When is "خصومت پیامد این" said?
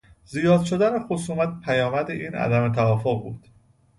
1.07-2.33